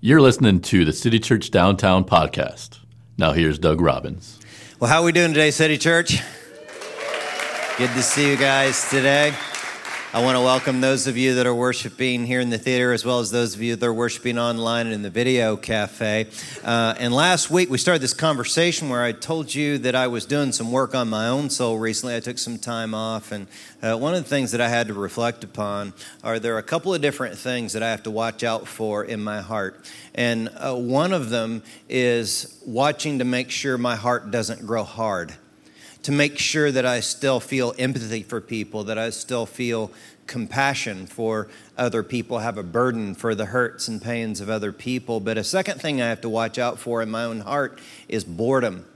[0.00, 2.78] You're listening to the City Church Downtown podcast.
[3.16, 4.38] Now here's Doug Robbins.
[4.78, 6.22] Well, how are we doing today, City Church?
[7.78, 9.34] Good to see you guys today.
[10.10, 13.04] I want to welcome those of you that are worshiping here in the theater, as
[13.04, 16.28] well as those of you that are worshiping online and in the video cafe.
[16.64, 20.24] Uh, and last week, we started this conversation where I told you that I was
[20.24, 22.16] doing some work on my own soul recently.
[22.16, 23.32] I took some time off.
[23.32, 23.48] And
[23.82, 25.92] uh, one of the things that I had to reflect upon
[26.24, 29.04] are there are a couple of different things that I have to watch out for
[29.04, 29.84] in my heart.
[30.14, 35.34] And uh, one of them is watching to make sure my heart doesn't grow hard
[36.08, 39.90] to make sure that I still feel empathy for people, that I still feel
[40.26, 45.20] compassion for other people, have a burden for the hurts and pains of other people.
[45.20, 48.24] But a second thing I have to watch out for in my own heart is
[48.24, 48.86] boredom.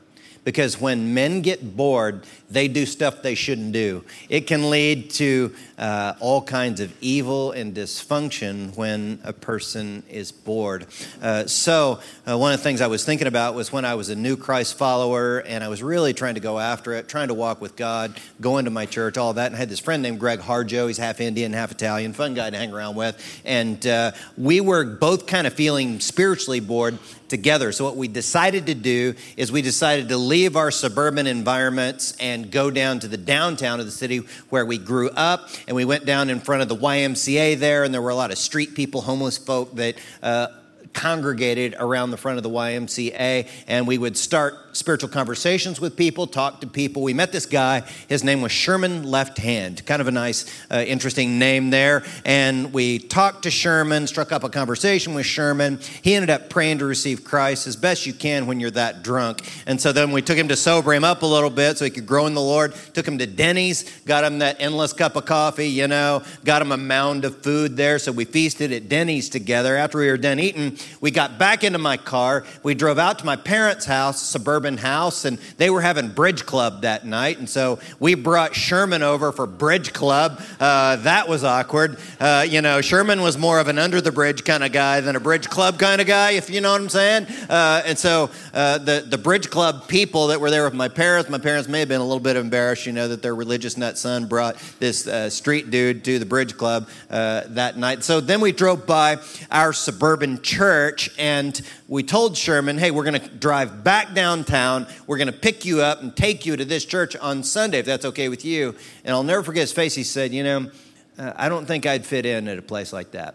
[0.45, 4.05] Because when men get bored, they do stuff they shouldn't do.
[4.29, 10.33] It can lead to uh, all kinds of evil and dysfunction when a person is
[10.33, 10.87] bored.
[11.21, 14.09] Uh, so, uh, one of the things I was thinking about was when I was
[14.09, 17.35] a new Christ follower and I was really trying to go after it, trying to
[17.35, 19.47] walk with God, going to my church, all that.
[19.47, 20.89] And I had this friend named Greg Harjo.
[20.89, 23.41] He's half Indian, half Italian, fun guy to hang around with.
[23.45, 26.99] And uh, we were both kind of feeling spiritually bored
[27.33, 27.73] together.
[27.73, 32.51] So, what we decided to do is we decided to leave our suburban environments and
[32.51, 34.19] go down to the downtown of the city
[34.51, 35.49] where we grew up.
[35.67, 38.33] And we went down in front of the YMCA there, and there were a lot
[38.33, 40.49] of street people, homeless folk that uh,
[40.93, 46.27] congregated around the front of the YMCA, and we would start spiritual conversations with people,
[46.27, 47.03] talked to people.
[47.03, 47.81] We met this guy.
[48.09, 52.05] His name was Sherman Left Hand, kind of a nice, uh, interesting name there.
[52.25, 55.79] And we talked to Sherman, struck up a conversation with Sherman.
[56.03, 59.43] He ended up praying to receive Christ as best you can when you're that drunk.
[59.67, 61.91] And so then we took him to sober him up a little bit so he
[61.91, 62.75] could grow in the Lord.
[62.95, 66.73] Took him to Denny's, got him that endless cup of coffee, you know, got him
[66.73, 67.99] a mound of food there.
[67.99, 69.77] So we feasted at Denny's together.
[69.77, 72.45] After we were done eating, we got back into my car.
[72.63, 76.83] We drove out to my parents' house, suburban house, and they were having bridge club
[76.83, 77.39] that night.
[77.39, 80.41] And so we brought Sherman over for bridge club.
[80.61, 81.99] Uh, that was awkward.
[82.21, 85.17] Uh, you know, Sherman was more of an under the bridge kind of guy than
[85.17, 87.27] a bridge club kind of guy, if you know what I'm saying.
[87.51, 91.29] Uh, and so uh, the, the bridge club people that were there with my parents,
[91.29, 93.99] my parents may have been a little bit embarrassed, you know, that their religious nut
[93.99, 98.05] son brought this uh, street dude to the bridge club uh, that night.
[98.05, 99.19] So then we drove by
[99.51, 104.52] our suburban church and we told Sherman, hey, we're going to drive back downtown.
[104.53, 107.87] We're going to pick you up and take you to this church on Sunday, if
[107.87, 108.75] that's okay with you.
[109.03, 109.95] And I'll never forget his face.
[109.95, 110.71] He said, you know,
[111.19, 113.35] uh, I don't think I'd fit in at a place like that.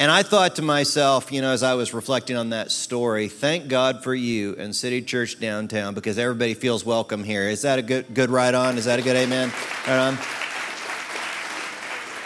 [0.00, 3.68] And I thought to myself, you know, as I was reflecting on that story, thank
[3.68, 7.48] God for you and City Church downtown because everybody feels welcome here.
[7.48, 8.78] Is that a good good right on?
[8.78, 9.52] Is that a good amen?
[9.86, 10.18] Right on.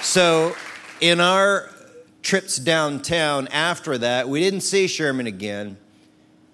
[0.03, 0.55] So,
[1.01, 1.71] in our
[2.23, 5.79] trips downtown after that, we didn't see Sherman again,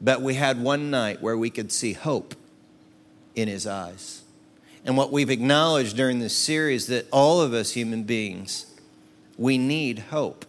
[0.00, 2.34] but we had one night where we could see hope
[3.34, 4.22] in his eyes.
[4.84, 8.66] And what we've acknowledged during this series that all of us human beings,
[9.36, 10.44] we need hope.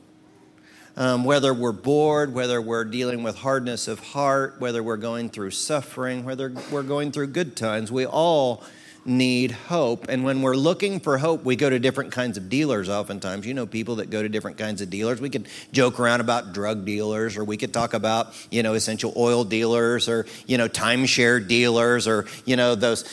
[0.96, 5.52] Um, whether we're bored, whether we're dealing with hardness of heart, whether we're going through
[5.52, 8.64] suffering, whether we're going through good times, we all
[9.10, 10.08] need hope.
[10.08, 13.46] And when we're looking for hope, we go to different kinds of dealers oftentimes.
[13.46, 15.20] You know, people that go to different kinds of dealers.
[15.20, 19.14] We could joke around about drug dealers, or we could talk about, you know, essential
[19.18, 23.04] oil dealers, or, you know, timeshare dealers, or, you know, those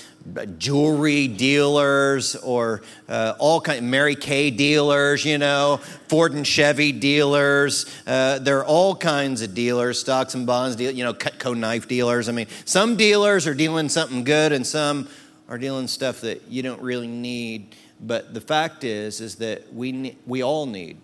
[0.58, 6.92] jewelry dealers or uh, all kind of Mary Kay dealers, you know, Ford and Chevy
[6.92, 7.86] dealers.
[8.06, 11.86] Uh, there are all kinds of dealers, stocks and bonds, deal, you know, Cutco knife
[11.88, 12.28] dealers.
[12.28, 15.08] I mean, some dealers are dealing something good, and some
[15.48, 17.74] are dealing stuff that you don't really need.
[18.00, 20.98] But the fact is, is that we, we all need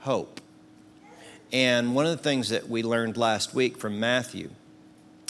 [0.00, 0.40] hope.
[1.52, 4.50] And one of the things that we learned last week from Matthew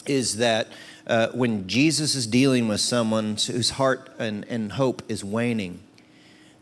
[0.05, 0.67] is that
[1.07, 5.79] uh, when Jesus is dealing with someone whose heart and, and hope is waning,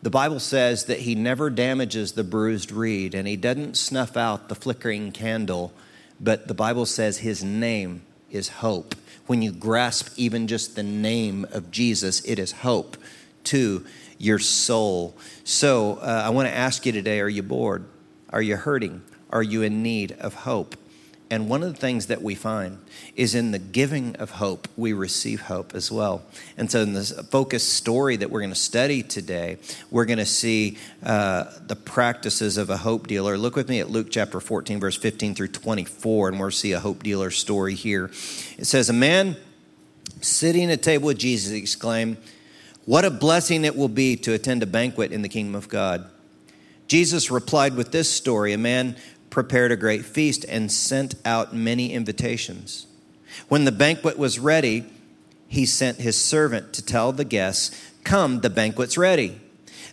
[0.01, 4.47] the Bible says that he never damages the bruised reed and he doesn't snuff out
[4.47, 5.74] the flickering candle,
[6.19, 8.95] but the Bible says his name is hope
[9.27, 12.97] when you grasp even just the name of Jesus, it is hope
[13.45, 13.85] to
[14.18, 15.15] your soul.
[15.44, 17.85] So uh, I want to ask you today are you bored?
[18.29, 19.01] Are you hurting?
[19.29, 20.75] Are you in need of hope?
[21.29, 22.77] And one of the things that we find
[23.15, 26.24] is in the giving of hope, we receive hope as well.
[26.56, 29.57] And so, in this focus story that we're going to study today,
[29.91, 33.38] we're going to see uh, the practices of a hope dealer.
[33.38, 36.79] Look with me at Luke chapter 14, verse 15 through 24, and we'll see a
[36.79, 38.06] hope dealer story here.
[38.57, 39.35] It says, A man
[40.21, 42.18] sitting at table with Jesus exclaimed,
[42.85, 46.09] What a blessing it will be to attend a banquet in the kingdom of God.
[46.88, 48.95] Jesus replied with this story A man
[49.38, 52.88] prepared a great feast and sent out many invitations.
[53.50, 54.84] When the banquet was ready,
[55.48, 59.39] he sent his servant to tell the guests, Come, the banquet's ready.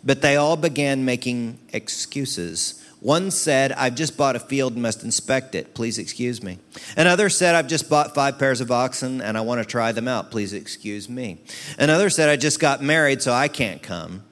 [0.02, 2.82] But they all began making excuses.
[3.00, 5.74] One said, I've just bought a field and must inspect it.
[5.74, 6.58] Please excuse me.
[6.96, 10.08] Another said, I've just bought five pairs of oxen and I want to try them
[10.08, 10.30] out.
[10.30, 11.36] Please excuse me.
[11.78, 14.22] Another said, I just got married, so I can't come.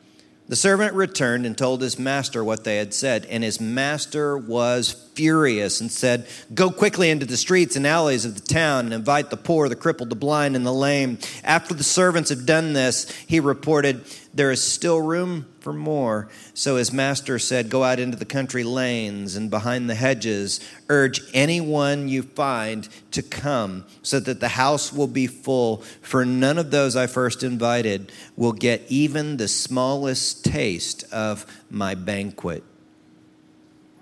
[0.52, 4.92] The servant returned and told his master what they had said, and his master was
[5.14, 9.30] furious and said, Go quickly into the streets and alleys of the town and invite
[9.30, 11.18] the poor, the crippled, the blind, and the lame.
[11.44, 14.04] After the servants have done this, he reported,
[14.34, 16.28] There is still room for more.
[16.54, 20.60] So his master said, Go out into the country lanes and behind the hedges.
[20.88, 25.78] Urge anyone you find to come, so that the house will be full.
[26.00, 31.94] For none of those I first invited will get even the smallest taste of my
[31.94, 32.64] banquet.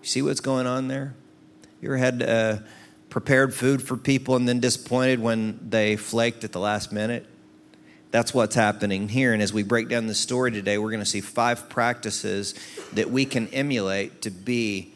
[0.00, 1.14] You see what's going on there?
[1.82, 2.56] You ever had uh,
[3.10, 7.26] prepared food for people and then disappointed when they flaked at the last minute?
[8.10, 9.32] That's what's happening here.
[9.32, 12.54] And as we break down the story today, we're going to see five practices
[12.94, 14.92] that we can emulate to be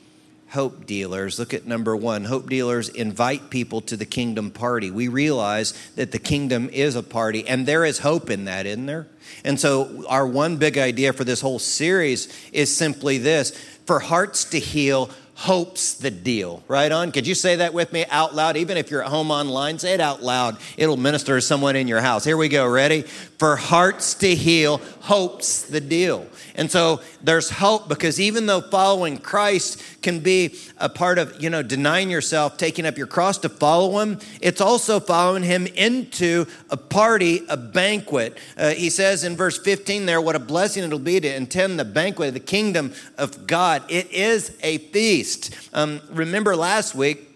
[0.54, 1.38] hope dealers.
[1.38, 4.90] Look at number one hope dealers invite people to the kingdom party.
[4.90, 8.86] We realize that the kingdom is a party, and there is hope in that, isn't
[8.86, 9.06] there?
[9.44, 13.50] And so, our one big idea for this whole series is simply this
[13.84, 16.62] for hearts to heal, hope's the deal.
[16.68, 17.12] Right on?
[17.12, 18.56] Could you say that with me out loud?
[18.56, 20.56] Even if you're at home online, say it out loud.
[20.76, 22.24] It'll minister to someone in your house.
[22.24, 22.66] Here we go.
[22.66, 23.02] Ready?
[23.02, 26.26] For hearts to heal, hope's the deal.
[26.54, 31.50] And so there's hope because even though following Christ can be a part of, you
[31.50, 36.46] know, denying yourself, taking up your cross to follow him, it's also following him into
[36.70, 38.38] a party, a banquet.
[38.56, 41.84] Uh, he says in verse 15 there, what a blessing it'll be to attend the
[41.84, 43.82] banquet of the kingdom of God.
[43.88, 45.23] It is a feast.
[45.72, 47.28] Um, remember last week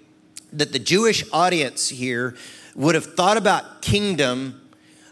[0.52, 2.36] that the Jewish audience here
[2.74, 4.60] would have thought about kingdom.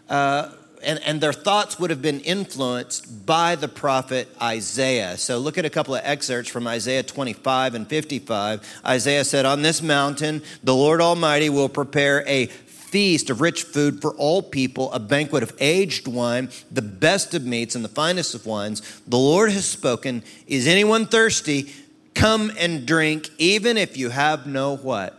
[0.09, 0.51] Uh,
[0.83, 5.17] and, and their thoughts would have been influenced by the prophet Isaiah.
[5.17, 8.81] So look at a couple of excerpts from Isaiah 25 and 55.
[8.85, 14.01] Isaiah said, On this mountain, the Lord Almighty will prepare a feast of rich food
[14.01, 18.33] for all people, a banquet of aged wine, the best of meats and the finest
[18.33, 19.01] of wines.
[19.07, 20.23] The Lord has spoken.
[20.47, 21.73] Is anyone thirsty?
[22.17, 25.15] Come and drink, even if you have no what?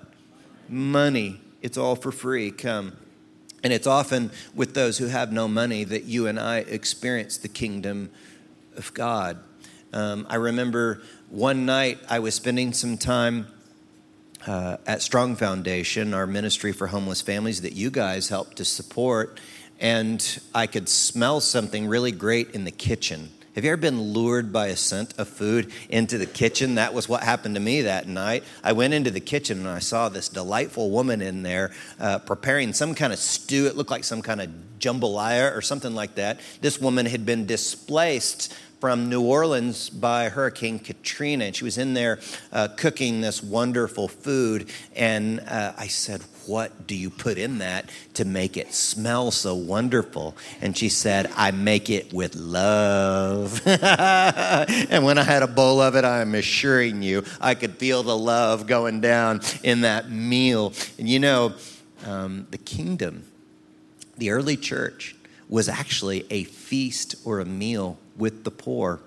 [0.68, 1.40] Money.
[1.62, 2.50] It's all for free.
[2.50, 2.96] Come.
[3.62, 7.46] And it's often with those who have no money that you and I experience the
[7.46, 8.10] kingdom
[8.76, 9.38] of God.
[9.92, 11.00] Um, I remember
[11.30, 13.46] one night I was spending some time
[14.44, 19.38] uh, at Strong Foundation, our ministry for homeless families that you guys helped to support,
[19.78, 23.30] and I could smell something really great in the kitchen.
[23.58, 26.76] Have you ever been lured by a scent of food into the kitchen?
[26.76, 28.44] That was what happened to me that night.
[28.62, 32.72] I went into the kitchen and I saw this delightful woman in there uh, preparing
[32.72, 33.66] some kind of stew.
[33.66, 36.38] It looked like some kind of jambalaya or something like that.
[36.60, 41.46] This woman had been displaced from New Orleans by Hurricane Katrina.
[41.46, 42.20] And she was in there
[42.52, 44.70] uh, cooking this wonderful food.
[44.94, 49.54] And uh, I said, What do you put in that to make it smell so
[49.54, 50.34] wonderful?
[50.62, 53.60] And she said, I make it with love.
[53.66, 58.16] and when I had a bowl of it, I'm assuring you, I could feel the
[58.16, 60.72] love going down in that meal.
[60.98, 61.52] And you know,
[62.06, 63.24] um, the kingdom,
[64.16, 65.16] the early church,
[65.50, 69.00] was actually a feast or a meal with the poor.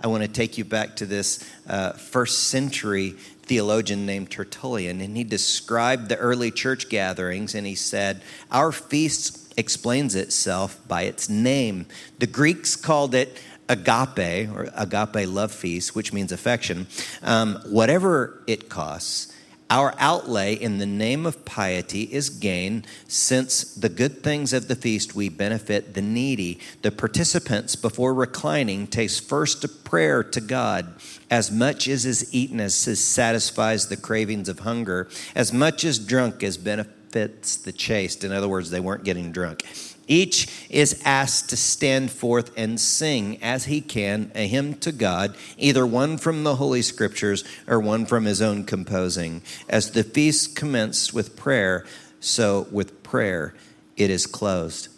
[0.00, 5.16] I want to take you back to this uh, first century theologian named Tertullian, and
[5.16, 11.28] he described the early church gatherings, and he said, Our feast explains itself by its
[11.28, 11.86] name.
[12.18, 16.86] The Greeks called it agape, or agape love feast, which means affection.
[17.22, 19.32] Um, whatever it costs,
[19.68, 24.76] our outlay in the name of piety is gain, since the good things of the
[24.76, 26.60] feast we benefit the needy.
[26.82, 30.94] The participants, before reclining, taste first a prayer to God.
[31.30, 36.44] As much as is eaten as satisfies the cravings of hunger, as much as drunk
[36.44, 38.22] as benefits the chaste.
[38.22, 39.64] In other words, they weren't getting drunk.
[40.06, 45.36] Each is asked to stand forth and sing as he can a hymn to God,
[45.58, 49.42] either one from the Holy Scriptures or one from his own composing.
[49.68, 51.84] As the feast commenced with prayer,
[52.20, 53.54] so with prayer
[53.96, 54.88] it is closed.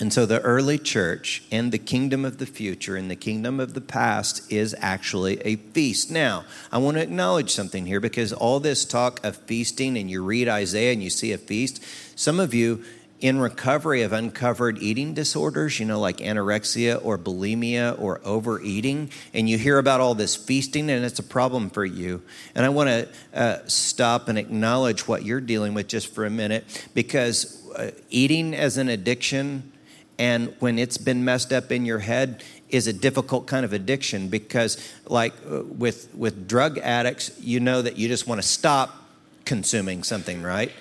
[0.00, 3.74] And so the early church and the kingdom of the future and the kingdom of
[3.74, 6.10] the past is actually a feast.
[6.10, 10.24] Now, I want to acknowledge something here because all this talk of feasting and you
[10.24, 11.84] read Isaiah and you see a feast,
[12.16, 12.82] some of you
[13.20, 19.48] in recovery of uncovered eating disorders, you know, like anorexia or bulimia or overeating, and
[19.48, 22.22] you hear about all this feasting, and it's a problem for you.
[22.54, 26.30] And I want to uh, stop and acknowledge what you're dealing with just for a
[26.30, 29.70] minute because uh, eating as an addiction,
[30.18, 34.28] and when it's been messed up in your head, is a difficult kind of addiction
[34.28, 38.96] because, like uh, with with drug addicts, you know that you just want to stop
[39.44, 40.72] consuming something, right?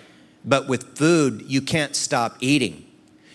[0.45, 2.85] But with food, you can't stop eating.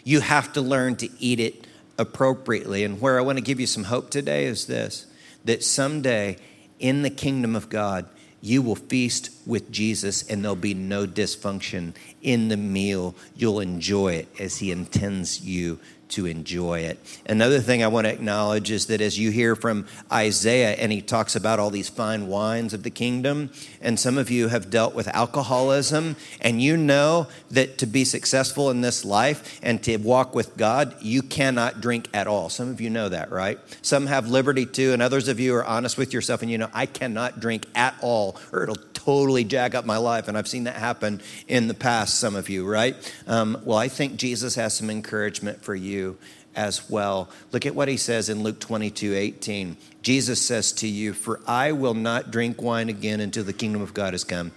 [0.04, 1.66] You have to learn to eat it
[1.98, 2.84] appropriately.
[2.84, 5.06] And where I want to give you some hope today is this
[5.44, 6.38] that someday
[6.78, 8.06] in the kingdom of God,
[8.40, 13.14] you will feast with Jesus and there'll be no dysfunction in the meal.
[13.36, 15.78] You'll enjoy it as He intends you
[16.10, 16.98] to enjoy it.
[17.26, 21.00] Another thing I want to acknowledge is that as you hear from Isaiah and he
[21.00, 23.50] talks about all these fine wines of the kingdom,
[23.84, 28.70] and some of you have dealt with alcoholism, and you know that to be successful
[28.70, 32.48] in this life and to walk with God, you cannot drink at all.
[32.48, 33.58] Some of you know that, right?
[33.82, 36.70] Some have liberty too, and others of you are honest with yourself and you know,
[36.72, 40.28] I cannot drink at all, or it'll totally jack up my life.
[40.28, 42.96] And I've seen that happen in the past, some of you, right?
[43.26, 46.16] Um, well, I think Jesus has some encouragement for you
[46.56, 47.28] as well.
[47.52, 49.76] Look at what he says in Luke 22 18.
[50.02, 53.94] Jesus says to you, For I will not drink wine again until the kingdom of
[53.94, 54.52] God has come.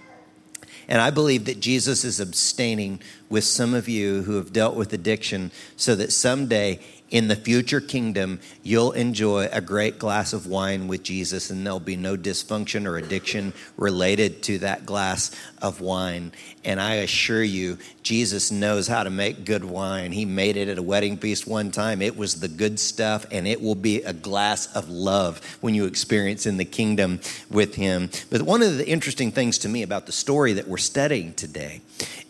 [0.88, 4.92] And I believe that Jesus is abstaining with some of you who have dealt with
[4.94, 10.88] addiction so that someday in the future kingdom, you'll enjoy a great glass of wine
[10.88, 15.30] with Jesus, and there'll be no dysfunction or addiction related to that glass
[15.62, 16.32] of wine.
[16.64, 20.12] And I assure you, Jesus knows how to make good wine.
[20.12, 22.02] He made it at a wedding feast one time.
[22.02, 25.86] It was the good stuff, and it will be a glass of love when you
[25.86, 28.10] experience in the kingdom with Him.
[28.30, 31.80] But one of the interesting things to me about the story that we're studying today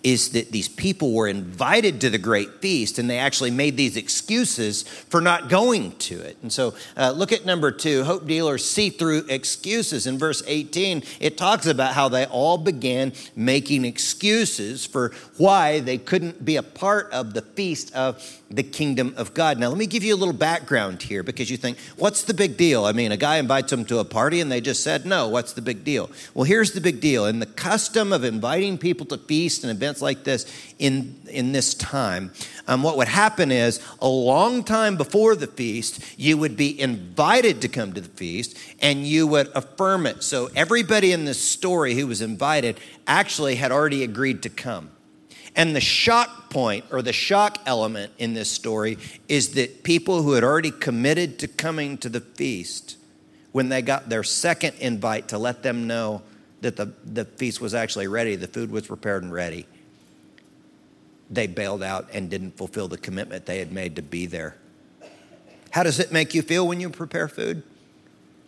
[0.04, 3.96] is that these people were invited to the great feast and they actually made these
[3.96, 6.36] excuses for not going to it.
[6.42, 10.06] And so uh, look at number two hope dealers see through excuses.
[10.06, 15.98] In verse 18, it talks about how they all began making excuses for why they
[15.98, 19.58] couldn't be a part of the feast of the kingdom of God.
[19.58, 22.56] Now, let me give you a little background here because you think, what's the big
[22.56, 22.84] deal?
[22.84, 25.28] I mean, a guy invites them to a party and they just said no.
[25.28, 26.10] What's the big deal?
[26.32, 27.26] Well, here's the big deal.
[27.26, 30.46] In the custom of inviting people to feast and events like this
[30.78, 32.32] in, in this time,
[32.66, 37.60] um, what would happen is a long time before the feast, you would be invited
[37.62, 40.22] to come to the feast and you would affirm it.
[40.22, 44.90] So everybody in this story who was invited actually had already agreed to come.
[45.58, 48.96] And the shock point or the shock element in this story
[49.26, 52.96] is that people who had already committed to coming to the feast,
[53.50, 56.22] when they got their second invite to let them know
[56.60, 59.66] that the, the feast was actually ready, the food was prepared and ready,
[61.28, 64.54] they bailed out and didn't fulfill the commitment they had made to be there.
[65.72, 67.64] How does it make you feel when you prepare food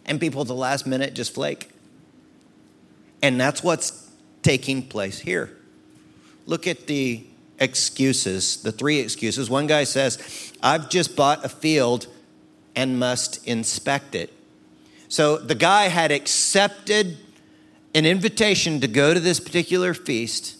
[0.06, 1.70] and people at the last minute just flake?
[3.20, 4.10] And that's what's
[4.42, 5.56] taking place here
[6.50, 7.24] look at the
[7.60, 9.48] excuses, the three excuses.
[9.48, 12.08] One guy says, I've just bought a field
[12.74, 14.32] and must inspect it.
[15.08, 17.18] So the guy had accepted
[17.94, 20.56] an invitation to go to this particular feast.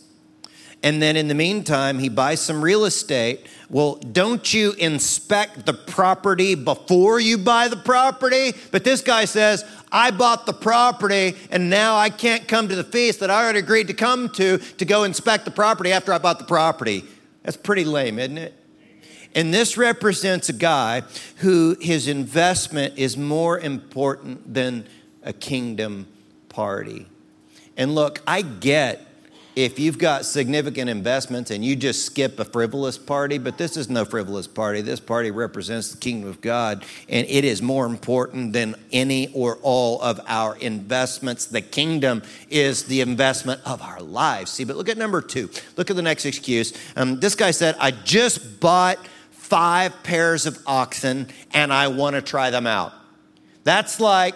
[0.85, 3.47] And then in the meantime, he buys some real estate.
[3.69, 8.53] Well, don't you inspect the property before you buy the property?
[8.71, 12.85] But this guy says, I bought the property and now I can't come to the
[12.85, 16.19] feast that I already agreed to come to to go inspect the property after I
[16.19, 17.05] bought the property.
[17.43, 18.55] That's pretty lame, isn't it?
[19.35, 21.03] And this represents a guy
[21.37, 24.87] who his investment is more important than
[25.23, 26.07] a kingdom
[26.49, 27.07] party.
[27.77, 29.07] And look, I get
[29.57, 33.91] if you've got significant investments and you just skip a frivolous party, but this is
[33.91, 34.81] no frivolous party.
[34.81, 39.57] This party represents the kingdom of God, and it is more important than any or
[39.63, 41.47] all of our investments.
[41.47, 44.53] The kingdom is the investment of our lives.
[44.53, 45.51] See, but look at number two.
[45.77, 46.73] Look at the next excuse.
[46.97, 48.99] Um, this guy said, I just bought
[49.31, 52.93] five pairs of oxen and I want to try them out.
[53.65, 54.35] That's like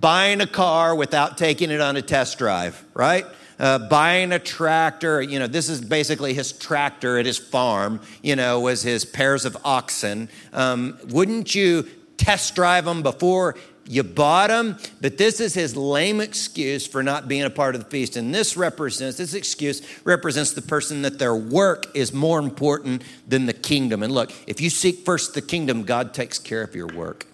[0.00, 3.24] buying a car without taking it on a test drive, right?
[3.58, 5.22] Uh, buying a tractor.
[5.22, 9.44] You know, this is basically his tractor at his farm, you know, was his pairs
[9.44, 10.28] of oxen.
[10.52, 13.56] Um, wouldn't you test drive them before
[13.88, 14.78] you bought them?
[15.00, 18.16] But this is his lame excuse for not being a part of the feast.
[18.16, 23.46] And this represents, this excuse represents the person that their work is more important than
[23.46, 24.02] the kingdom.
[24.02, 27.26] And look, if you seek first the kingdom, God takes care of your work,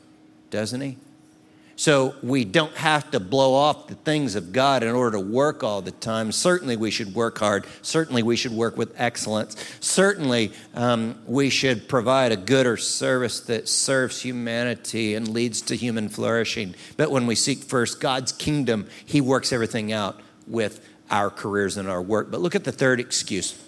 [0.51, 0.99] doesn't he?
[1.77, 5.65] So we don't have to blow off the things of God in order to work
[5.65, 6.31] all the time.
[6.31, 7.67] Certainly, we should work hard.
[7.81, 9.57] Certainly, we should work with excellence.
[9.81, 15.75] Certainly, um, we should provide a good or service that serves humanity and leads to
[15.75, 16.75] human flourishing.
[16.97, 21.89] But when we seek first God's kingdom, He works everything out with our careers and
[21.89, 22.31] our work.
[22.31, 23.61] But look at the third excuse.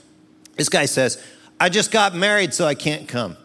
[0.56, 1.22] This guy says,
[1.58, 3.36] I just got married, so I can't come.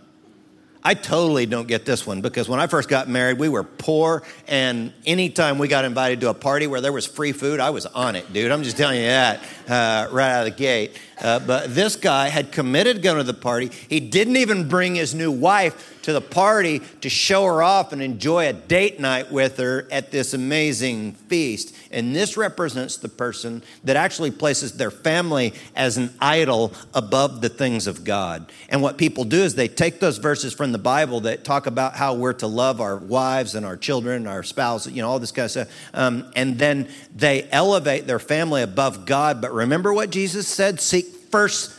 [0.82, 4.24] I totally don't get this one because when I first got married, we were poor,
[4.48, 7.86] and anytime we got invited to a party where there was free food, I was
[7.86, 8.50] on it, dude.
[8.50, 10.98] I'm just telling you that uh, right out of the gate.
[11.22, 13.72] Uh, but this guy had committed to going to the party.
[13.90, 18.02] He didn't even bring his new wife to the party to show her off and
[18.02, 21.76] enjoy a date night with her at this amazing feast.
[21.92, 27.50] And this represents the person that actually places their family as an idol above the
[27.50, 28.52] things of God.
[28.70, 31.96] And what people do is they take those verses from the Bible that talk about
[31.96, 35.32] how we're to love our wives and our children, our spouse, you know, all this
[35.32, 35.90] kind of stuff.
[35.94, 39.42] Um, and then they elevate their family above God.
[39.42, 41.74] But remember what Jesus said seek first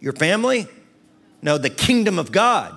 [0.00, 0.66] your family?
[1.42, 2.76] No, the kingdom of God.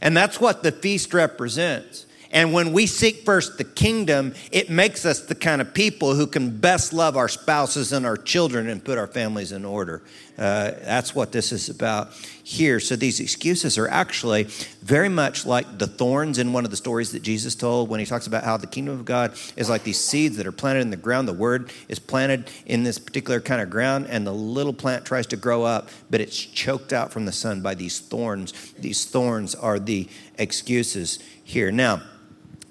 [0.00, 2.06] And that's what the feast represents.
[2.30, 6.26] And when we seek first the kingdom, it makes us the kind of people who
[6.26, 10.02] can best love our spouses and our children and put our families in order.
[10.36, 12.12] Uh, that's what this is about
[12.44, 12.78] here.
[12.80, 14.44] So these excuses are actually
[14.82, 18.06] very much like the thorns in one of the stories that Jesus told when he
[18.06, 20.90] talks about how the kingdom of God is like these seeds that are planted in
[20.90, 21.26] the ground.
[21.26, 25.26] The word is planted in this particular kind of ground, and the little plant tries
[25.28, 28.52] to grow up, but it's choked out from the sun by these thorns.
[28.78, 30.08] These thorns are the
[30.38, 31.72] excuses here.
[31.72, 32.02] Now,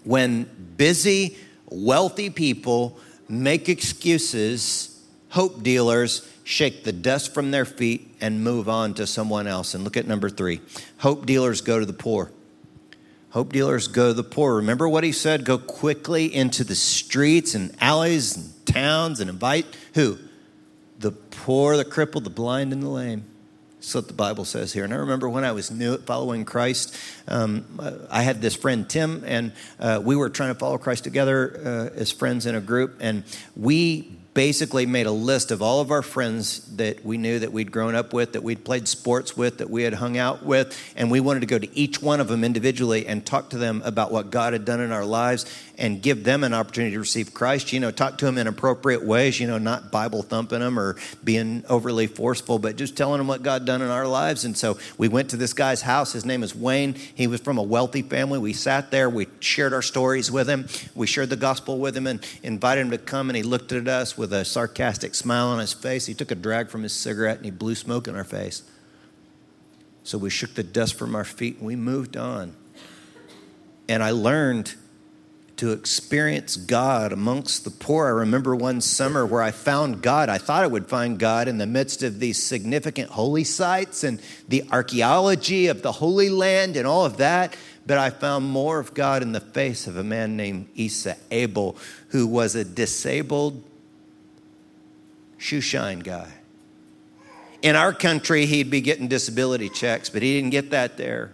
[0.08, 1.38] when busy,
[1.70, 2.98] wealthy people
[3.28, 9.48] make excuses, hope dealers shake the dust from their feet and move on to someone
[9.48, 9.74] else.
[9.74, 10.62] And look at number three
[11.00, 12.32] hope dealers go to the poor.
[13.32, 14.56] Hope dealers go to the poor.
[14.56, 15.44] Remember what he said?
[15.44, 20.18] Go quickly into the streets and alleys and towns and invite who?
[21.00, 23.26] The poor, the crippled, the blind, and the lame.
[23.88, 24.84] That's what the Bible says here.
[24.84, 26.94] And I remember when I was new following Christ,
[27.26, 27.80] um,
[28.12, 31.98] I had this friend Tim, and uh, we were trying to follow Christ together uh,
[31.98, 33.24] as friends in a group, and
[33.56, 37.72] we basically made a list of all of our friends that we knew that we'd
[37.72, 41.10] grown up with, that we'd played sports with, that we had hung out with, and
[41.10, 44.12] we wanted to go to each one of them individually and talk to them about
[44.12, 45.46] what God had done in our lives
[45.78, 47.72] and give them an opportunity to receive Christ.
[47.72, 50.96] You know, talk to them in appropriate ways, you know, not Bible thumping them or
[51.24, 54.44] being overly forceful, but just telling them what God done in our lives.
[54.44, 56.14] And so we went to this guy's house.
[56.14, 56.96] His name is Wayne.
[56.96, 58.40] He was from a wealthy family.
[58.40, 62.08] We sat there, we shared our stories with him, we shared the gospel with him,
[62.08, 65.60] and invited him to come, and he looked at us with a sarcastic smile on
[65.60, 66.06] his face.
[66.06, 68.64] He took a drag from his cigarette and he blew smoke in our face.
[70.04, 72.56] So we shook the dust from our feet and we moved on.
[73.90, 74.74] And I learned
[75.58, 78.06] to experience God amongst the poor.
[78.06, 80.30] I remember one summer where I found God.
[80.30, 84.22] I thought I would find God in the midst of these significant holy sites and
[84.48, 87.56] the archaeology of the Holy Land and all of that.
[87.88, 91.76] But I found more of God in the face of a man named Isa Abel,
[92.10, 93.64] who was a disabled
[95.38, 96.32] shoe shine guy.
[97.64, 101.34] In our country, he'd be getting disability checks, but he didn't get that there.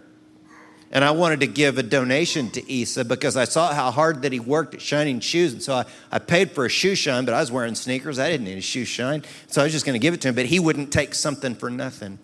[0.94, 4.30] And I wanted to give a donation to Isa because I saw how hard that
[4.32, 5.52] he worked at shining shoes.
[5.52, 8.20] And so I, I paid for a shoe shine, but I was wearing sneakers.
[8.20, 9.24] I didn't need a shoe shine.
[9.48, 11.56] So I was just going to give it to him, but he wouldn't take something
[11.56, 12.20] for nothing.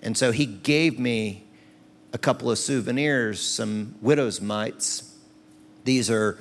[0.00, 1.44] And so he gave me
[2.14, 5.14] a couple of souvenirs, some widow's mites.
[5.84, 6.38] These are,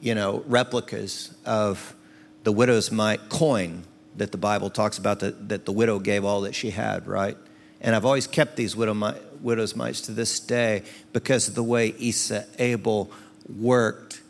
[0.00, 1.96] you know, replicas of
[2.44, 3.82] the widow's mite coin
[4.16, 7.36] that the Bible talks about that, that the widow gave all that she had, right?
[7.80, 11.62] And I've always kept these widow mite, widow's mites to this day because of the
[11.62, 13.10] way Isa Abel
[13.58, 14.20] worked.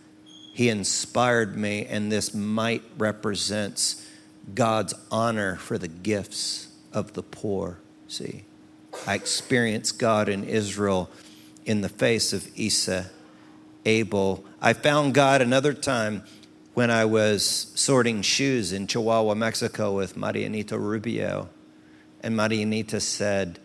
[0.54, 4.06] He inspired me, and this mite represents
[4.54, 7.78] God's honor for the gifts of the poor.
[8.08, 8.44] See,
[9.06, 11.10] I experienced God in Israel
[11.64, 13.10] in the face of Isa
[13.84, 14.44] Abel.
[14.60, 16.24] I found God another time
[16.74, 21.48] when I was sorting shoes in Chihuahua, Mexico with Marianita Rubio.
[22.22, 23.58] And Marianita said,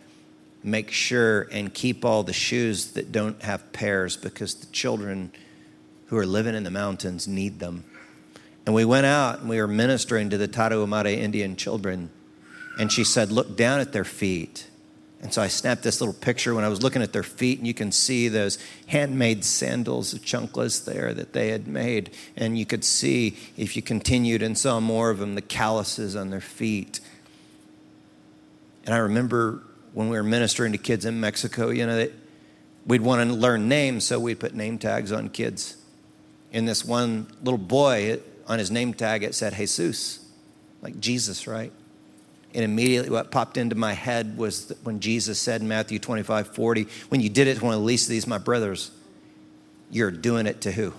[0.65, 5.31] Make sure and keep all the shoes that don't have pairs because the children
[6.07, 7.83] who are living in the mountains need them.
[8.65, 12.09] And we went out and we were ministering to the Tarahumara Indian children.
[12.79, 14.67] And she said, Look down at their feet
[15.25, 17.65] and so I snapped this little picture when I was looking at their feet, and
[17.65, 22.11] you can see those handmade sandals of chunkless there that they had made.
[22.37, 26.29] And you could see, if you continued and saw more of them, the calluses on
[26.29, 26.99] their feet.
[28.85, 29.63] And I remember
[29.95, 32.09] when we were ministering to kids in Mexico, you know,
[32.85, 35.77] we'd want to learn names, so we'd put name tags on kids.
[36.51, 40.19] And this one little boy, on his name tag, it said Jesus,
[40.81, 41.71] like Jesus, right?
[42.53, 46.87] And immediately what popped into my head was when Jesus said in Matthew 25, 40,
[47.07, 48.91] when you did it to one of the least of these, my brothers,
[49.89, 50.93] you're doing it to who?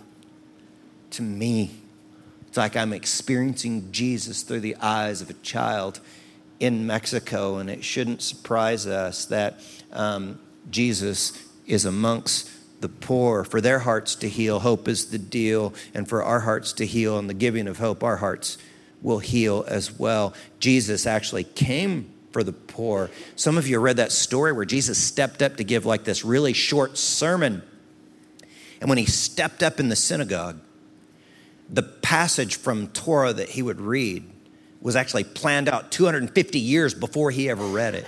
[1.11, 1.83] To me.
[2.49, 6.01] It's like I'm experiencing Jesus through the eyes of a child
[6.61, 9.61] in Mexico, and it shouldn't surprise us that
[9.93, 10.39] um,
[10.71, 13.45] Jesus is amongst the poor.
[13.45, 17.19] For their hearts to heal, hope is the deal, and for our hearts to heal
[17.19, 18.59] and the giving of hope, our hearts
[19.03, 20.35] will heal as well.
[20.59, 23.11] Jesus actually came for the poor.
[23.35, 26.53] Some of you read that story where Jesus stepped up to give like this really
[26.53, 27.63] short sermon.
[28.81, 30.61] And when he stepped up in the synagogue,
[31.69, 34.25] the passage from Torah that he would read
[34.87, 38.07] was actually planned out 250 years before he ever read it.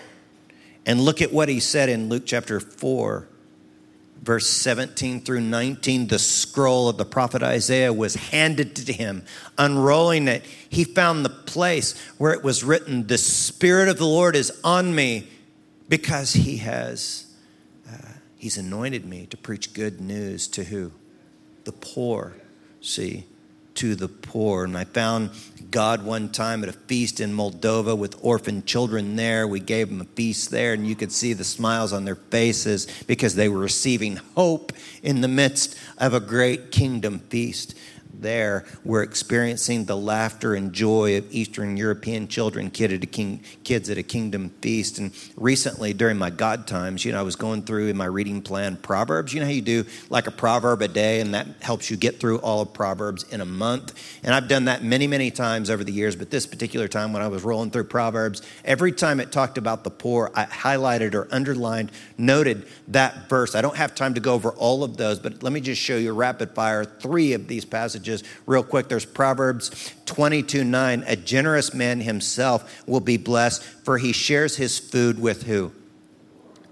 [0.86, 3.26] And look at what he said in Luke chapter 4,
[4.22, 6.06] verse 17 through 19.
[6.06, 9.24] The scroll of the prophet Isaiah was handed to him.
[9.58, 14.36] Unrolling it, he found the place where it was written, The Spirit of the Lord
[14.36, 15.26] is on me
[15.88, 17.26] because he has.
[17.92, 20.92] Uh, he's anointed me to preach good news to who?
[21.64, 22.34] The poor.
[22.80, 23.24] See,
[23.78, 24.64] to the poor.
[24.64, 25.30] And I found
[25.70, 29.46] God one time at a feast in Moldova with orphan children there.
[29.46, 32.86] We gave them a feast there, and you could see the smiles on their faces
[33.06, 37.74] because they were receiving hope in the midst of a great kingdom feast
[38.20, 44.50] there we're experiencing the laughter and joy of Eastern European children, kids at a kingdom
[44.60, 44.98] feast.
[44.98, 48.42] And recently, during my God times, you know, I was going through in my reading
[48.42, 49.32] plan Proverbs.
[49.32, 52.18] You know how you do like a proverb a day, and that helps you get
[52.20, 53.94] through all of Proverbs in a month.
[54.22, 57.22] And I've done that many, many times over the years, but this particular time when
[57.22, 61.28] I was rolling through Proverbs, every time it talked about the poor, I highlighted or
[61.30, 63.54] underlined, noted that verse.
[63.54, 65.96] I don't have time to go over all of those, but let me just show
[65.96, 68.88] you rapid fire three of these passages passages real quick.
[68.88, 71.04] There's Proverbs 22 9.
[71.06, 75.72] A generous man himself will be blessed, for he shares his food with who?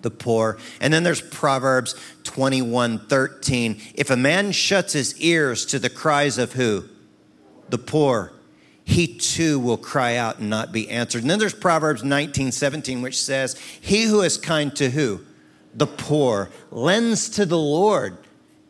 [0.03, 0.59] The poor.
[0.81, 3.81] And then there's Proverbs 21 13.
[3.95, 6.85] If a man shuts his ears to the cries of who?
[7.69, 8.33] The poor
[8.89, 11.23] he too will cry out and not be answered.
[11.23, 15.23] And then there's Proverbs 19, 17, which says, He who is kind to who?
[15.75, 18.17] The poor, lends to the Lord,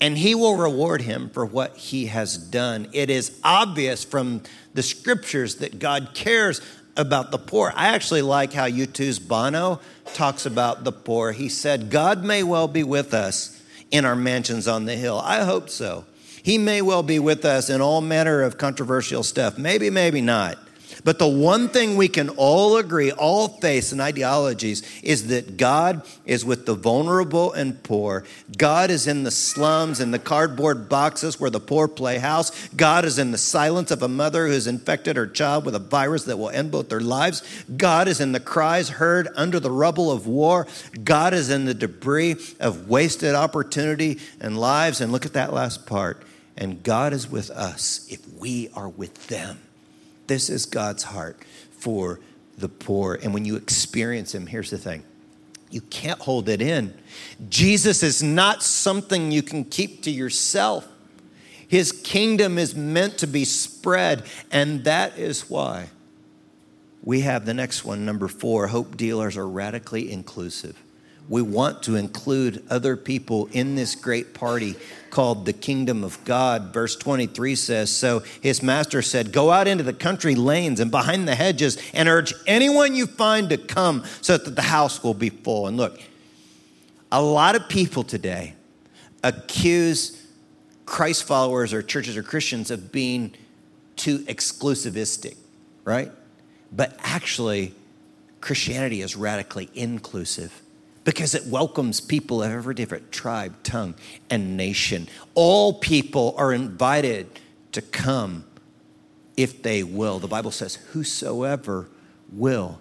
[0.00, 2.88] and he will reward him for what he has done.
[2.92, 4.42] It is obvious from
[4.74, 6.60] the scriptures that God cares
[6.96, 7.72] about the poor.
[7.74, 9.80] I actually like how U2's Bono
[10.14, 11.32] talks about the poor.
[11.32, 15.20] He said, God may well be with us in our mansions on the hill.
[15.22, 16.04] I hope so.
[16.42, 19.58] He may well be with us in all manner of controversial stuff.
[19.58, 20.58] Maybe, maybe not.
[21.06, 26.02] But the one thing we can all agree, all faiths and ideologies, is that God
[26.24, 28.24] is with the vulnerable and poor.
[28.58, 32.50] God is in the slums and the cardboard boxes where the poor play house.
[32.70, 36.24] God is in the silence of a mother who's infected her child with a virus
[36.24, 37.44] that will end both their lives.
[37.76, 40.66] God is in the cries heard under the rubble of war.
[41.04, 45.00] God is in the debris of wasted opportunity and lives.
[45.00, 46.20] And look at that last part.
[46.56, 49.60] And God is with us if we are with them.
[50.26, 51.38] This is God's heart
[51.70, 52.20] for
[52.58, 53.18] the poor.
[53.22, 55.04] And when you experience Him, here's the thing
[55.70, 56.94] you can't hold it in.
[57.48, 60.86] Jesus is not something you can keep to yourself.
[61.68, 65.88] His kingdom is meant to be spread, and that is why
[67.02, 70.80] we have the next one, number four hope dealers are radically inclusive
[71.28, 74.76] we want to include other people in this great party
[75.10, 76.72] called the kingdom of God.
[76.72, 81.26] Verse 23 says So his master said, Go out into the country lanes and behind
[81.26, 85.30] the hedges and urge anyone you find to come so that the house will be
[85.30, 85.66] full.
[85.66, 86.00] And look,
[87.10, 88.54] a lot of people today
[89.24, 90.22] accuse
[90.84, 93.34] Christ followers or churches or Christians of being
[93.96, 95.36] too exclusivistic,
[95.84, 96.12] right?
[96.70, 97.74] But actually,
[98.40, 100.62] Christianity is radically inclusive
[101.06, 103.94] because it welcomes people of every different tribe, tongue,
[104.28, 105.08] and nation.
[105.34, 107.38] All people are invited
[107.72, 108.44] to come
[109.36, 110.18] if they will.
[110.18, 111.88] The Bible says, Whosoever
[112.32, 112.80] will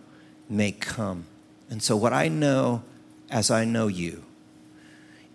[0.49, 1.27] may come.
[1.69, 2.81] And so, what I know
[3.29, 4.23] as I know you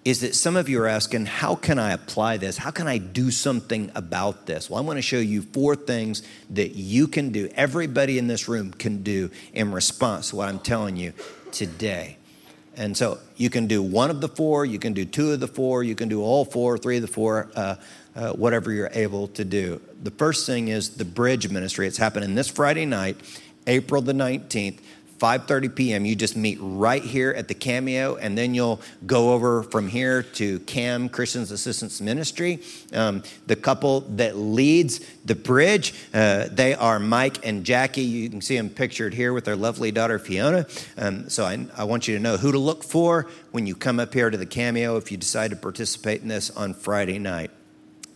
[0.05, 2.57] is that some of you are asking, How can I apply this?
[2.57, 4.68] How can I do something about this?
[4.68, 8.48] Well, I want to show you four things that you can do, everybody in this
[8.48, 11.12] room can do in response to what I'm telling you
[11.53, 12.16] today.
[12.81, 15.47] And so you can do one of the four, you can do two of the
[15.47, 17.77] four, you can do all four, three of the four, uh,
[18.16, 19.83] uh, whatever you're able to do.
[20.03, 21.87] The first thing is the bridge ministry.
[21.87, 23.19] It's happening this Friday night,
[23.66, 24.79] April the 19th.
[25.21, 26.05] 5:30 p.m.
[26.07, 30.23] You just meet right here at the Cameo, and then you'll go over from here
[30.23, 32.61] to CAM Christians Assistance Ministry.
[32.95, 38.03] Um, the couple that leads the bridge, uh, they are Mike and Jackie.
[38.03, 40.67] You can see them pictured here with their lovely daughter Fiona.
[40.97, 44.01] Um, so I, I want you to know who to look for when you come
[44.01, 47.51] up here to the Cameo if you decide to participate in this on Friday night.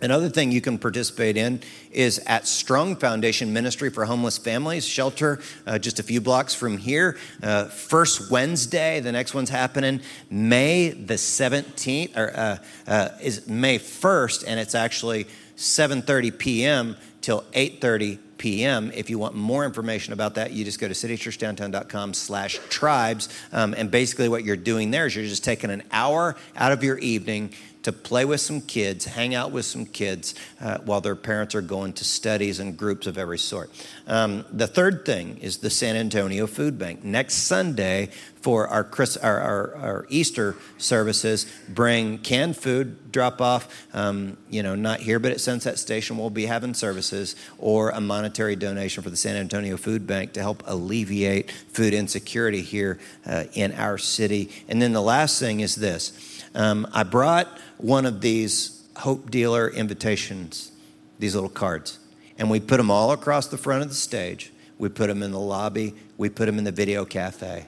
[0.01, 1.61] Another thing you can participate in
[1.93, 6.79] is at Strong Foundation Ministry for Homeless Families, shelter uh, just a few blocks from
[6.79, 7.17] here.
[7.43, 13.79] Uh, first Wednesday, the next one's happening May the 17th, or uh, uh, is May
[13.79, 15.25] 1st, and it's actually
[15.57, 16.97] 7.30 p.m.
[17.21, 18.91] till 8.30 p.m.
[18.95, 23.29] If you want more information about that, you just go to citychurchdowntown.com slash tribes.
[23.53, 26.83] Um, and basically what you're doing there is you're just taking an hour out of
[26.83, 27.55] your evening
[27.85, 31.63] to play with some kids, hang out with some kids uh, while their parents are
[31.63, 33.71] going to studies and groups of every sort.
[34.07, 37.05] Um, the third thing is the San Antonio Food Bank.
[37.05, 43.87] Next Sunday for our, Chris, our, our, our Easter services, bring canned food, drop off,
[43.95, 48.01] um, you know, not here, but at Sunset Station, we'll be having services, or a
[48.01, 53.45] monetary donation for the San Antonio Food Bank to help alleviate food insecurity here uh,
[53.55, 54.51] in our city.
[54.69, 56.34] And then the last thing is this.
[56.55, 60.71] Um, I brought one of these Hope Dealer invitations,
[61.19, 61.99] these little cards,
[62.39, 64.53] and we put them all across the front of the stage.
[64.79, 67.67] We put them in the lobby, we put them in the video cafe.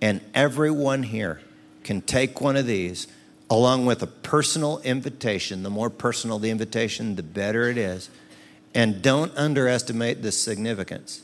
[0.00, 1.40] And everyone here
[1.82, 3.06] can take one of these
[3.48, 5.62] along with a personal invitation.
[5.62, 8.10] The more personal the invitation, the better it is.
[8.74, 11.22] And don't underestimate the significance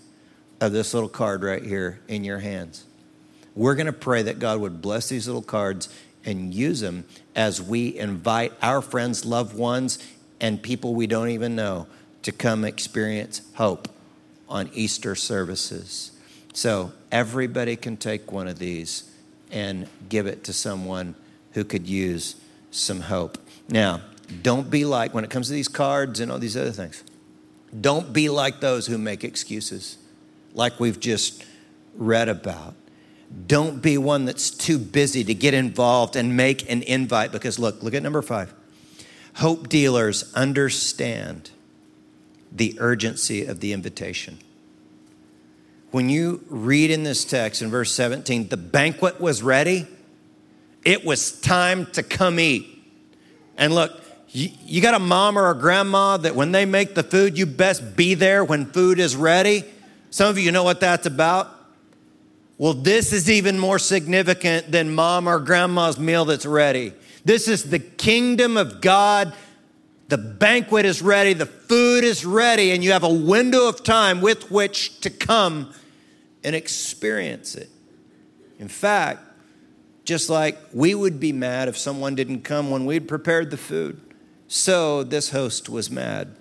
[0.60, 2.84] of this little card right here in your hands.
[3.54, 5.88] We're going to pray that God would bless these little cards
[6.24, 7.04] and use them
[7.34, 9.98] as we invite our friends, loved ones,
[10.40, 11.86] and people we don't even know
[12.22, 13.88] to come experience hope
[14.48, 16.12] on Easter services.
[16.52, 19.10] So everybody can take one of these
[19.50, 21.14] and give it to someone
[21.52, 22.36] who could use
[22.70, 23.38] some hope.
[23.68, 24.02] Now,
[24.42, 27.02] don't be like, when it comes to these cards and all these other things,
[27.78, 29.98] don't be like those who make excuses,
[30.54, 31.44] like we've just
[31.94, 32.74] read about.
[33.46, 37.82] Don't be one that's too busy to get involved and make an invite because look,
[37.82, 38.52] look at number five.
[39.36, 41.50] Hope dealers understand
[42.50, 44.38] the urgency of the invitation.
[45.90, 49.86] When you read in this text in verse 17, the banquet was ready,
[50.84, 52.66] it was time to come eat.
[53.56, 57.02] And look, you, you, got a mom or a grandma that when they make the
[57.02, 59.64] food, you best be there when food is ready.
[60.10, 61.59] Some of you know what that's about.
[62.60, 66.92] Well, this is even more significant than mom or grandma's meal that's ready.
[67.24, 69.32] This is the kingdom of God.
[70.08, 74.20] The banquet is ready, the food is ready, and you have a window of time
[74.20, 75.72] with which to come
[76.44, 77.70] and experience it.
[78.58, 79.22] In fact,
[80.04, 83.98] just like we would be mad if someone didn't come when we'd prepared the food,
[84.48, 86.36] so this host was mad.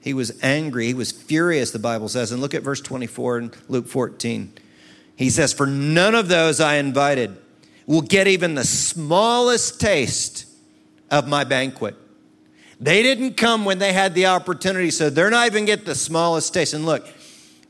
[0.00, 2.32] He was angry, he was furious, the Bible says.
[2.32, 4.54] And look at verse 24 in Luke 14.
[5.18, 7.36] He says, For none of those I invited
[7.86, 10.46] will get even the smallest taste
[11.10, 11.96] of my banquet.
[12.80, 16.54] They didn't come when they had the opportunity, so they're not even get the smallest
[16.54, 16.72] taste.
[16.72, 17.04] And look,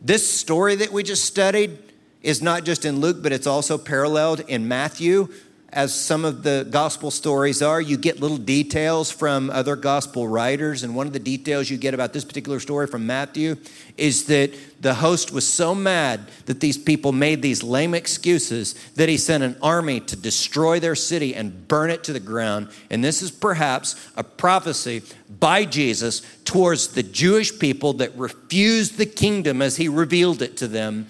[0.03, 1.79] this story that we just studied
[2.21, 5.29] is not just in Luke, but it's also paralleled in Matthew
[5.71, 10.83] as some of the gospel stories are, you get little details from other gospel writers.
[10.83, 13.57] And one of the details you get about this particular story from Matthew
[13.99, 19.11] is that the host was so mad that these people made these lame excuses that
[19.11, 22.69] he sent an army to destroy their city and burn it to the ground.
[22.89, 29.07] And this is perhaps a prophecy by Jesus towards the Jewish people that refused the
[29.07, 31.09] kingdom as he revealed it to them.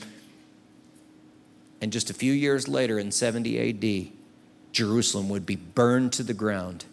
[1.80, 4.17] And just a few years later, in 70 AD,
[4.72, 6.84] Jerusalem would be burned to the ground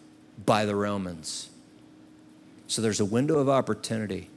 [0.44, 1.50] by the Romans.
[2.66, 4.28] So there's a window of opportunity.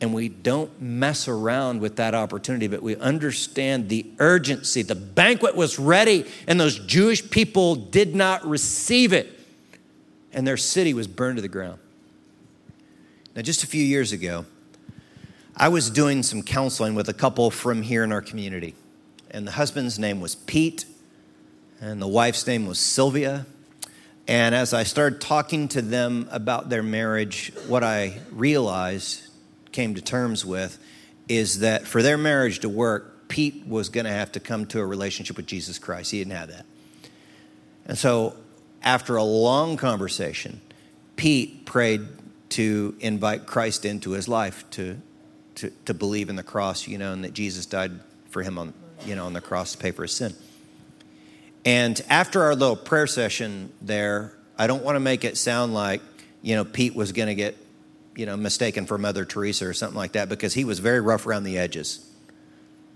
[0.00, 4.82] And we don't mess around with that opportunity, but we understand the urgency.
[4.82, 9.38] The banquet was ready, and those Jewish people did not receive it.
[10.32, 11.78] And their city was burned to the ground.
[13.36, 14.44] Now, just a few years ago,
[15.56, 18.74] I was doing some counseling with a couple from here in our community.
[19.30, 20.84] And the husband's name was Pete,
[21.82, 23.44] and the wife's name was Sylvia.
[24.28, 29.26] And as I started talking to them about their marriage, what I realized,
[29.72, 30.78] came to terms with,
[31.28, 34.78] is that for their marriage to work, Pete was going to have to come to
[34.78, 36.12] a relationship with Jesus Christ.
[36.12, 36.64] He didn't have that.
[37.86, 38.36] And so,
[38.84, 40.60] after a long conversation,
[41.16, 42.02] Pete prayed
[42.50, 44.98] to invite Christ into his life, to,
[45.56, 47.92] to, to believe in the cross, you know, and that Jesus died
[48.28, 48.72] for him on,
[49.04, 50.32] you know, on the cross to pay for his sin.
[51.64, 56.00] And after our little prayer session there, I don't want to make it sound like,
[56.42, 57.56] you know, Pete was going to get,
[58.16, 61.26] you know, mistaken for Mother Teresa or something like that because he was very rough
[61.26, 62.08] around the edges.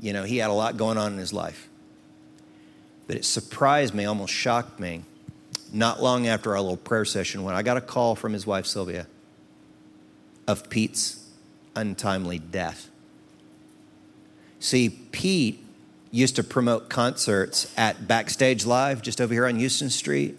[0.00, 1.68] You know, he had a lot going on in his life.
[3.06, 5.04] But it surprised me, almost shocked me,
[5.72, 8.66] not long after our little prayer session when I got a call from his wife,
[8.66, 9.06] Sylvia,
[10.48, 11.24] of Pete's
[11.76, 12.90] untimely death.
[14.58, 15.64] See, Pete
[16.16, 20.38] used to promote concerts at Backstage Live just over here on Houston Street.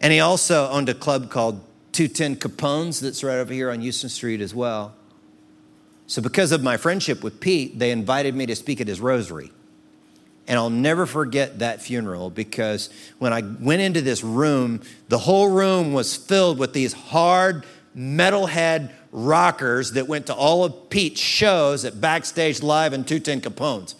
[0.00, 1.60] And he also owned a club called
[1.92, 4.94] 210 Kapone's that's right over here on Houston Street as well.
[6.06, 9.52] So, because of my friendship with Pete, they invited me to speak at his rosary.
[10.46, 15.50] And I'll never forget that funeral because when I went into this room, the whole
[15.50, 21.84] room was filled with these hard metalhead rockers that went to all of Pete's shows
[21.84, 23.94] at Backstage Live and 210 Kapone's.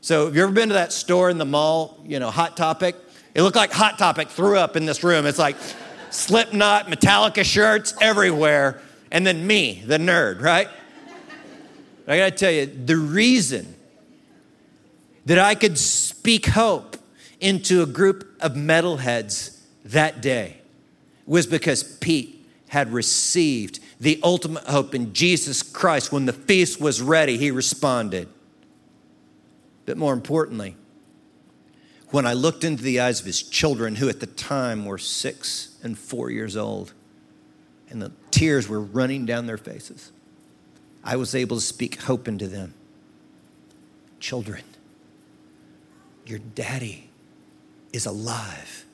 [0.00, 2.94] So, have you ever been to that store in the mall, you know, Hot Topic?
[3.34, 5.26] It looked like Hot Topic threw up in this room.
[5.26, 5.56] It's like
[6.10, 8.80] Slipknot, Metallica shirts everywhere,
[9.10, 10.68] and then me, the nerd, right?
[12.08, 13.74] I gotta tell you, the reason
[15.24, 16.96] that I could speak hope
[17.40, 20.58] into a group of metalheads that day
[21.26, 26.12] was because Pete had received the ultimate hope in Jesus Christ.
[26.12, 28.28] When the feast was ready, he responded.
[29.86, 30.76] But more importantly,
[32.10, 35.76] when I looked into the eyes of his children, who at the time were six
[35.82, 36.92] and four years old,
[37.88, 40.12] and the tears were running down their faces,
[41.02, 42.74] I was able to speak hope into them.
[44.18, 44.62] Children,
[46.26, 47.10] your daddy
[47.92, 48.84] is alive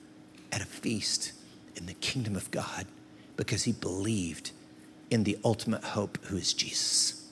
[0.51, 1.33] at a feast
[1.75, 2.85] in the kingdom of God
[3.35, 4.51] because he believed
[5.09, 7.22] in the ultimate hope, who is Jesus.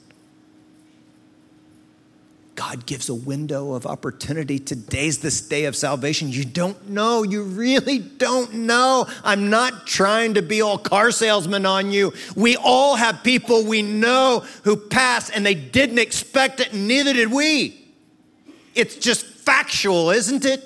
[2.62, 4.60] God gives a window of opportunity.
[4.60, 6.30] Today's this day of salvation.
[6.30, 7.24] You don't know.
[7.24, 9.08] You really don't know.
[9.24, 12.13] I'm not trying to be all car salesman on you.
[12.36, 17.13] We all have people we know who pass and they didn't expect it, and neither
[17.13, 17.84] did we.
[18.76, 20.63] It's just factual, isn't it?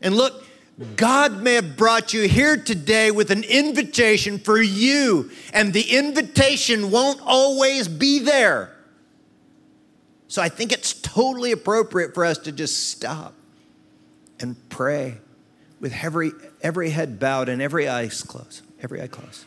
[0.00, 0.46] And look,
[0.96, 6.90] God may have brought you here today with an invitation for you, and the invitation
[6.90, 8.73] won't always be there.
[10.34, 13.34] So I think it's totally appropriate for us to just stop
[14.40, 15.18] and pray
[15.78, 18.62] with every, every head bowed and every eye closed.
[18.82, 19.44] Every eye closed.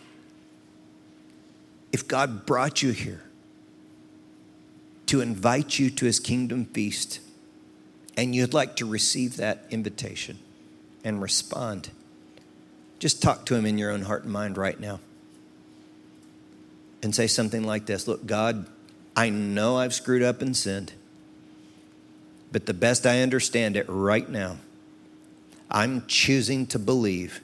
[1.91, 3.21] If God brought you here
[5.07, 7.19] to invite you to his kingdom feast,
[8.15, 10.39] and you'd like to receive that invitation
[11.03, 11.89] and respond,
[12.99, 15.01] just talk to him in your own heart and mind right now.
[17.03, 18.67] And say something like this Look, God,
[19.17, 20.93] I know I've screwed up and sinned,
[22.51, 24.57] but the best I understand it right now,
[25.71, 27.41] I'm choosing to believe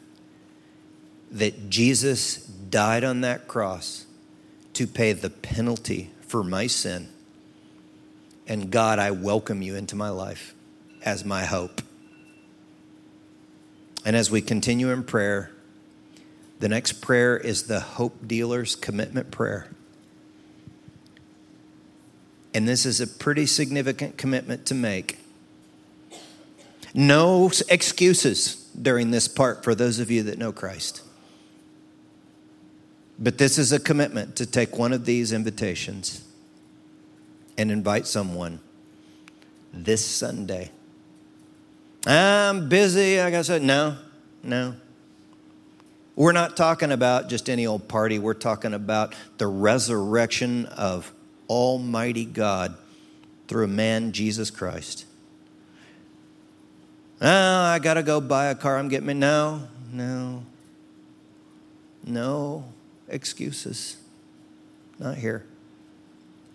[1.31, 4.05] that Jesus died on that cross
[4.73, 7.09] to pay the penalty for my sin.
[8.47, 10.53] And God, I welcome you into my life
[11.01, 11.81] as my hope.
[14.05, 15.49] And as we continue in prayer,
[16.59, 19.69] the next prayer is the Hope Dealer's Commitment Prayer.
[22.53, 25.19] And this is a pretty significant commitment to make.
[26.93, 31.01] No excuses during this part for those of you that know Christ.
[33.17, 36.23] But this is a commitment to take one of these invitations
[37.57, 38.59] and invite someone
[39.71, 40.71] this Sunday
[42.05, 43.17] I'm busy.
[43.17, 43.95] Like I said, no,
[44.41, 44.75] no.
[46.15, 48.19] We're not talking about just any old party.
[48.19, 51.11] We're talking about the resurrection of
[51.53, 52.75] Almighty God
[53.47, 55.05] through a man, Jesus Christ.
[57.21, 58.79] Oh, I got to go buy a car.
[58.79, 59.13] I'm getting me.
[59.13, 60.43] No, no,
[62.03, 62.65] no
[63.07, 63.97] excuses.
[64.97, 65.45] Not here.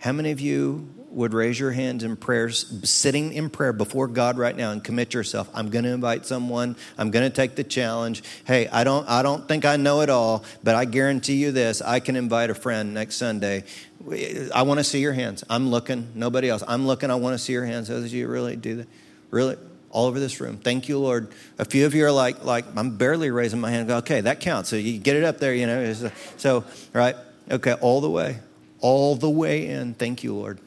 [0.01, 4.39] How many of you would raise your hands in prayers, sitting in prayer before God
[4.39, 5.49] right now and commit yourself.
[5.55, 6.77] I'm going to invite someone.
[6.97, 8.23] I'm going to take the challenge.
[8.45, 11.81] Hey, I don't, I don't think I know it all, but I guarantee you this:
[11.81, 13.65] I can invite a friend next Sunday.
[14.55, 15.45] I want to see your hands.
[15.51, 16.13] I'm looking.
[16.15, 16.63] Nobody else.
[16.67, 17.11] I'm looking.
[17.11, 17.89] I want to see your hands.
[17.89, 18.89] Did you really do that?
[19.31, 19.57] Really?
[19.91, 20.59] All over this room.
[20.59, 21.29] Thank you, Lord.
[21.59, 23.91] A few of you are like, like I'm barely raising my hand.
[23.91, 24.69] Okay, that counts.
[24.69, 25.93] So you get it up there, you know.
[26.37, 27.17] So, right?
[27.51, 28.39] Okay, all the way,
[28.81, 29.95] all the way in.
[29.95, 30.59] Thank you, Lord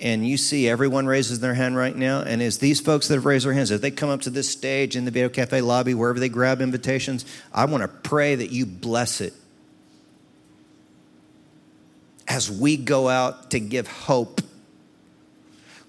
[0.00, 3.24] and you see everyone raises their hand right now, and as these folks that have
[3.24, 5.94] raised their hands, as they come up to this stage in the Video Cafe lobby,
[5.94, 9.34] wherever they grab invitations, I want to pray that you bless it.
[12.28, 14.42] As we go out to give hope,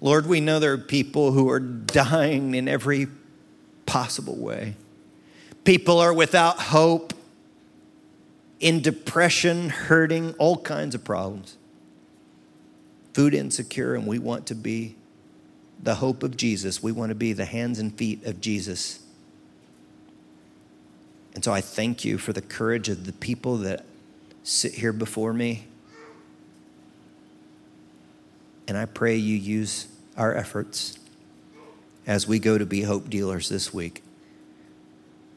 [0.00, 3.06] Lord, we know there are people who are dying in every
[3.84, 4.74] possible way.
[5.64, 7.12] People are without hope,
[8.58, 11.56] in depression, hurting, all kinds of problems.
[13.12, 14.96] Food insecure, and we want to be
[15.82, 16.82] the hope of Jesus.
[16.82, 19.00] We want to be the hands and feet of Jesus.
[21.34, 23.84] And so I thank you for the courage of the people that
[24.42, 25.66] sit here before me.
[28.70, 30.96] And I pray you use our efforts
[32.06, 34.04] as we go to be hope dealers this week.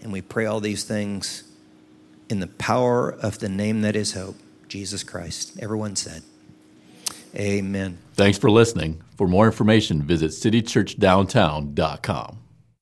[0.04, 1.44] And we pray all these things
[2.30, 4.36] in the power of the name that is hope,
[4.68, 5.58] Jesus Christ.
[5.60, 6.22] Everyone said,
[7.36, 7.98] Amen.
[8.14, 9.02] Thanks for listening.
[9.18, 12.43] For more information, visit citychurchdowntown.com.